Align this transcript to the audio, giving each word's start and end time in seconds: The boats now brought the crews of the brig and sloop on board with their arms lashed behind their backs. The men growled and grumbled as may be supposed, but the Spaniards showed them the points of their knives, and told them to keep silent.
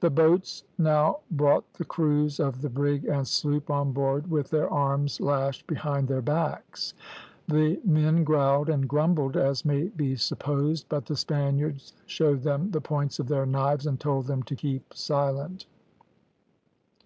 The 0.00 0.10
boats 0.10 0.62
now 0.76 1.20
brought 1.30 1.72
the 1.72 1.86
crews 1.86 2.38
of 2.38 2.60
the 2.60 2.68
brig 2.68 3.06
and 3.06 3.26
sloop 3.26 3.70
on 3.70 3.92
board 3.92 4.30
with 4.30 4.50
their 4.50 4.68
arms 4.68 5.22
lashed 5.22 5.66
behind 5.66 6.06
their 6.06 6.20
backs. 6.20 6.92
The 7.48 7.80
men 7.82 8.24
growled 8.24 8.68
and 8.68 8.86
grumbled 8.86 9.38
as 9.38 9.64
may 9.64 9.84
be 9.84 10.16
supposed, 10.16 10.90
but 10.90 11.06
the 11.06 11.16
Spaniards 11.16 11.94
showed 12.04 12.42
them 12.42 12.72
the 12.72 12.82
points 12.82 13.18
of 13.18 13.28
their 13.28 13.46
knives, 13.46 13.86
and 13.86 13.98
told 13.98 14.26
them 14.26 14.42
to 14.42 14.54
keep 14.54 14.92
silent. 14.92 15.64